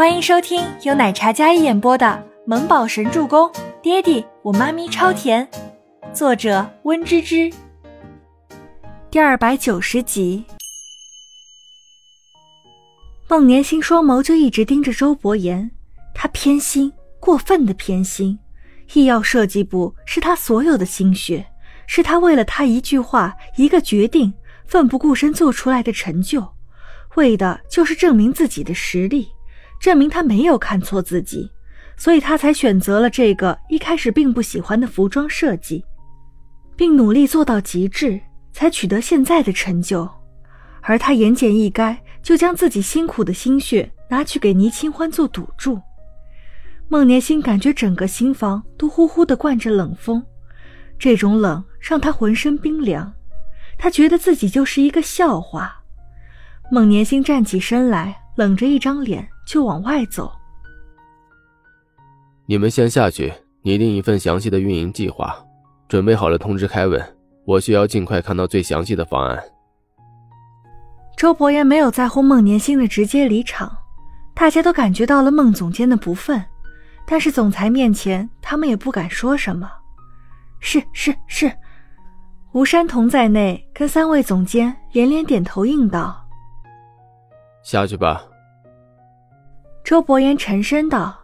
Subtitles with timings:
[0.00, 2.06] 欢迎收听由奶茶嘉一演播的
[2.46, 3.46] 《萌宝神助攻》，
[3.82, 5.46] 爹地我妈咪超甜，
[6.14, 7.52] 作者温芝芝。
[9.10, 10.42] 第二百九十集。
[13.28, 15.70] 孟年星双眸就一直盯着周伯言，
[16.14, 16.90] 他偏心，
[17.20, 18.38] 过分的偏心。
[18.94, 21.44] 医药设计部是他所有的心血，
[21.86, 24.32] 是他为了他一句话、一个决定，
[24.64, 26.48] 奋不顾身做出来的成就，
[27.16, 29.28] 为的就是证明自己的实力。
[29.80, 31.50] 证明他没有看错自己，
[31.96, 35.82] 所以他才选择了这个一开始并不喜欢的服装设计，
[36.76, 38.20] 并努力做到极致，
[38.52, 40.08] 才取得现在的成就。
[40.82, 45.80] 而他言简意赅，就将自己辛苦的心血拿去给倪清欢做赌注。
[46.88, 50.22] 孟年心感觉整个心房都呼呼地灌着冷风，
[50.98, 53.12] 这种冷让他浑身冰凉，
[53.78, 55.82] 他觉得自己就是一个笑话。
[56.70, 59.28] 孟年心站起身来，冷着一张脸。
[59.50, 60.30] 就往外走。
[62.46, 65.34] 你们先下去拟定一份详细的运营计划，
[65.88, 67.16] 准备好了通知凯文。
[67.44, 69.42] 我需要尽快看到最详细的方案。
[71.16, 73.76] 周伯言没有在乎孟年星的直接离场，
[74.32, 76.40] 大家都感觉到了孟总监的不忿，
[77.04, 79.68] 但是总裁面前，他们也不敢说什么。
[80.60, 81.50] 是是是，
[82.52, 86.24] 吴山童在内跟三位总监连连点头应道
[87.64, 88.24] ：“下去吧。”
[89.82, 91.18] 周伯言沉声道：“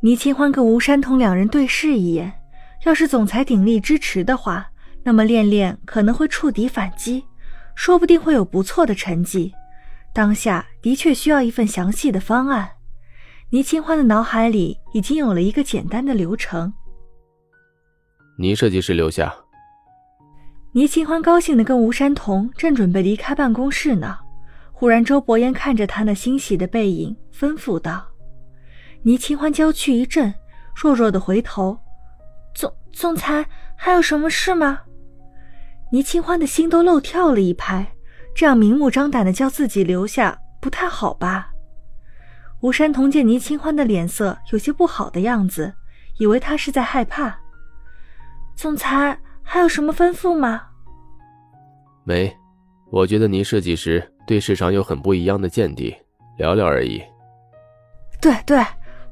[0.00, 2.32] 倪清欢跟吴山童两人对视一眼，
[2.84, 4.68] 要是总裁鼎力支持的话，
[5.02, 7.24] 那么恋恋可能会触底反击，
[7.74, 9.52] 说不定会有不错的成绩。
[10.12, 12.68] 当下的确需要一份详细的方案。
[13.50, 16.72] 倪清欢的脑海里已经有了一个简单的流程。
[18.38, 19.32] 倪设计师留下。”
[20.74, 24.18] 倪清欢高兴的跟吴山童正准备离开办公室呢。
[24.82, 28.04] 忽然，周伯言看着他那欣喜的背影，吩咐道
[29.02, 30.34] ：“倪清欢娇躯一震，
[30.74, 31.78] 弱弱的回头。
[32.52, 34.80] 总总裁还有什么事吗？”
[35.92, 37.94] 倪清欢的心都漏跳了一拍，
[38.34, 41.52] 这样明目张胆的叫自己留下，不太好吧？
[42.60, 45.72] 吴山童见倪清欢的脸色有些不好的样子，
[46.18, 47.38] 以为他是在害怕。
[48.56, 50.60] 总裁还有什么吩咐吗？
[52.02, 52.36] 没，
[52.90, 54.11] 我觉得倪设计师。
[54.26, 55.96] 对市场有很不一样的见地，
[56.38, 57.02] 聊聊而已。
[58.20, 58.64] 对对，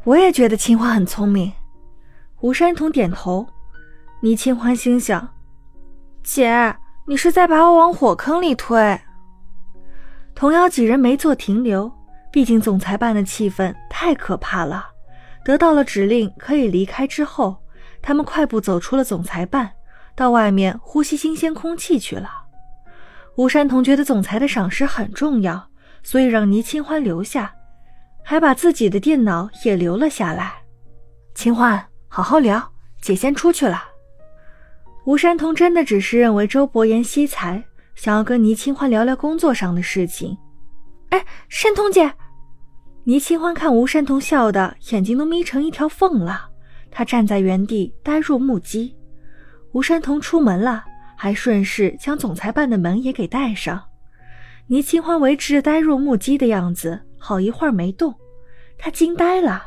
[0.04, 1.53] 我也觉得清欢很聪明。
[2.41, 3.47] 吴山童点头。
[4.22, 5.26] 倪清欢心想：
[6.22, 6.76] 姐，
[7.06, 9.00] 你是在把我往火坑里推。
[10.34, 11.91] 童瑶几人没做停留，
[12.31, 14.88] 毕竟总裁办的气氛太可怕了。
[15.43, 17.56] 得到了指令可以离开之后，
[18.03, 19.70] 他们快步走出了总裁办，
[20.15, 22.40] 到外面呼吸新鲜空气去了。
[23.41, 25.67] 吴山童觉得总裁的赏识很重要，
[26.03, 27.51] 所以让倪清欢留下，
[28.23, 30.53] 还把自己的电脑也留了下来。
[31.34, 33.83] 清欢，好好聊，姐先出去了。
[35.06, 37.65] 吴山童真的只是认为周伯言惜才，
[37.95, 40.37] 想要跟倪清欢聊聊工作上的事情。
[41.09, 42.12] 哎，山童姐，
[43.05, 46.50] 倪清欢看吴山童笑的眼睛都眯成一条缝了，
[46.91, 48.95] 他站在原地呆若木鸡。
[49.73, 50.84] 吴山童出门了。
[51.22, 53.78] 还顺势将总裁办的门也给带上。
[54.69, 58.14] 倪清欢维持着呆若木鸡的样子，好一会儿没动。
[58.78, 59.62] 他惊呆了，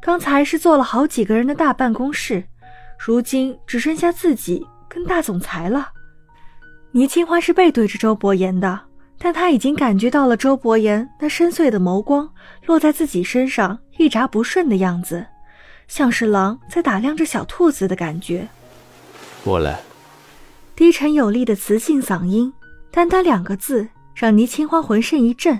[0.00, 2.42] 刚才是坐了好几个人的大办公室，
[2.98, 5.90] 如今只剩下自己跟大总裁了。
[6.92, 8.80] 倪清欢是背对着周伯言的，
[9.18, 12.26] 但他已经感觉到了周伯言那深邃的眸光
[12.64, 15.26] 落在自己身上，一眨不顺的样子，
[15.88, 18.48] 像是狼在打量着小兔子的感觉。
[19.44, 19.78] 过来。
[20.76, 22.52] 低沉有力的磁性嗓音，
[22.90, 25.58] 单单两个字让倪清欢浑身一震。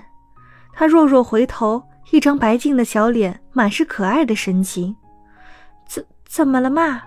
[0.71, 4.95] 她弱弱回头，一张白净的小脸满是可爱的神情。
[5.87, 7.01] 怎怎么了嘛？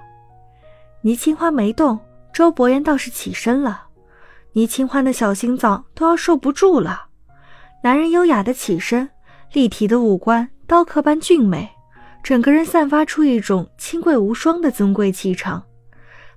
[1.03, 2.00] 倪清欢没动，
[2.32, 3.84] 周伯言倒是起身了。
[4.54, 7.06] 倪清欢的小心脏都要受不住了。
[7.84, 9.09] 男人优雅的起身，
[9.53, 11.71] 立体的五官刀刻般俊美，
[12.24, 15.62] 整个人散发出一种清贵无双的尊贵气场，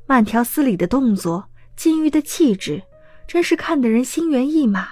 [0.05, 1.43] 慢条斯理的动作。
[1.75, 2.81] 禁欲的气质，
[3.27, 4.87] 真是看得人心猿意马。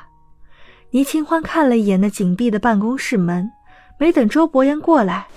[0.91, 3.49] 倪清欢看了一眼那紧闭的办公室门，
[3.97, 5.27] 没等周伯言过来，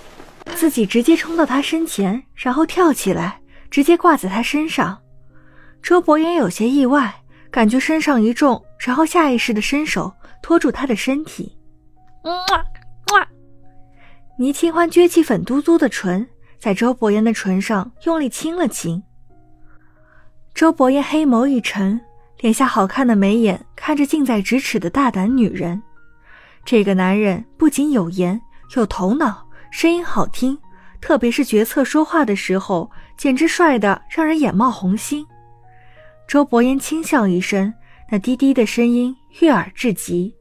[0.57, 4.99] 自己直接冲到他身前，然后跳起来，直接挂在他身上。
[5.83, 7.15] 周伯言有些意外，
[7.51, 10.13] 感觉身上一重，然后下意识的伸手
[10.43, 11.57] 托住他的身体。
[12.25, 12.33] 哇
[13.13, 13.29] 哇！
[14.39, 16.27] 倪清欢撅起粉嘟嘟的唇，
[16.59, 19.01] 在周伯言的唇上用力亲了亲。
[20.55, 22.01] 周伯言黑眸一沉，
[22.39, 25.83] 脸下好看的眉眼看着近在咫尺的大胆女人。
[26.65, 28.41] 这个男人不仅有颜，
[28.77, 30.57] 有头脑，声音好听，
[31.01, 35.27] 特别是决策说话的时候，简直帅的让人眼冒红星。
[36.29, 37.75] 周伯言轻笑一声，
[38.09, 40.33] 那低低的声音悦耳至极。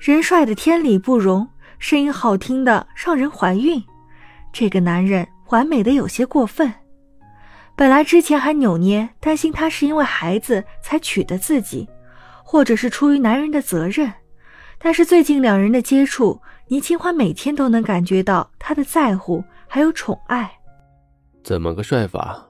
[0.00, 1.46] 人帅的天理不容，
[1.78, 3.84] 声音好听的让人怀孕。
[4.54, 6.72] 这个男人完美的有些过分。
[7.74, 11.88] 本来之前还扭捏，担心他是因为孩子才娶的自己，
[12.44, 14.12] 或者是出于男人的责任。
[14.78, 20.50] 但是最近两人的接触，倪清欢每天都能感觉到他的在乎还有宠爱。
[21.42, 22.46] 怎么个帅法？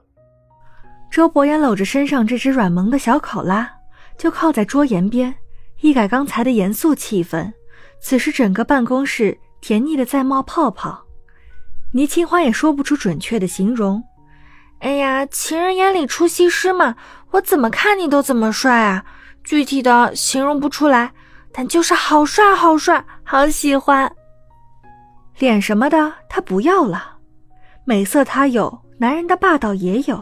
[1.11, 3.71] 周伯言搂着身上这只软萌的小考拉，
[4.19, 5.35] 就靠在桌沿边，
[5.81, 7.53] 一改刚才的严肃气氛。
[8.01, 11.05] 此时整个办公室甜腻的在冒泡泡。
[11.93, 14.03] 倪清欢也说不出准确的形容。
[14.83, 16.97] 哎呀，情人眼里出西施嘛，
[17.31, 19.05] 我怎么看你都怎么帅啊！
[19.45, 21.13] 具体的形容不出来，
[21.53, 24.13] 但就是好帅好帅，好喜欢。
[25.39, 27.19] 脸什么的他不要了，
[27.85, 30.21] 美色他有，男人的霸道也有，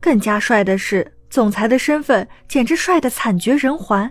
[0.00, 4.10] 更加帅的是总裁的身份，简直帅得惨绝人寰。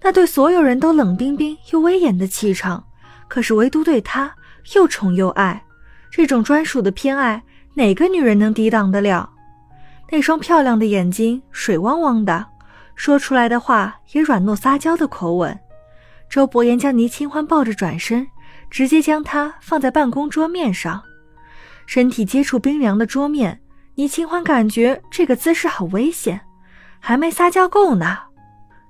[0.00, 2.84] 那对所有人都冷冰冰又威严的气场，
[3.26, 4.32] 可是唯独对他
[4.76, 5.64] 又宠又爱，
[6.08, 7.42] 这种专属的偏爱。
[7.74, 9.30] 哪个女人能抵挡得了？
[10.10, 12.46] 那双漂亮的眼睛水汪汪的，
[12.94, 15.58] 说出来的话也软糯撒娇的口吻。
[16.28, 18.26] 周伯言将倪清欢抱着转身，
[18.70, 21.02] 直接将她放在办公桌面上，
[21.86, 23.58] 身体接触冰凉的桌面。
[23.94, 26.40] 倪清欢感觉这个姿势很危险，
[27.00, 28.18] 还没撒娇够呢，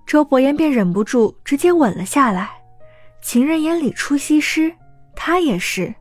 [0.07, 2.51] 周伯言便忍不住直接吻了下来。
[3.21, 4.73] 情人眼里出西施，
[5.15, 5.95] 他也是，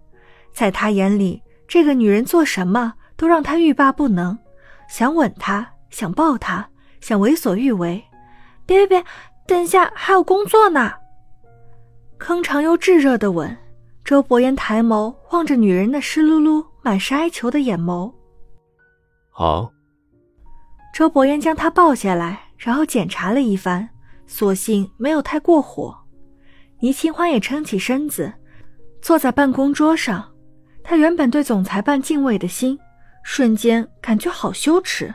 [0.52, 1.42] 在他眼里。
[1.72, 4.38] 这个女人做什么都让他欲罢不能，
[4.90, 6.68] 想吻她，想抱她，
[7.00, 8.04] 想为所欲为。
[8.66, 9.10] 别别别，
[9.48, 10.92] 等下还有工作呢。
[12.20, 13.58] 铿长又炙热的吻，
[14.04, 18.12] 周伯言抬眸望着女人那湿漉漉、满是哀求的眼眸。
[19.30, 19.72] 好。
[20.94, 23.88] 周伯言将她抱下来，然后检查了一番，
[24.28, 25.98] 所幸没有太过火。
[26.82, 28.34] 倪清欢也撑起身子，
[29.02, 30.31] 坐在办公桌上。
[30.84, 32.78] 他原本对总裁办敬畏的心，
[33.24, 35.14] 瞬间感觉好羞耻。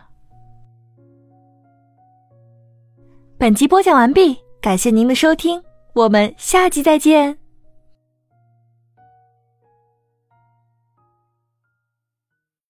[3.38, 5.62] 本集播讲完毕，感谢您的收听，
[5.94, 7.45] 我们下集再见。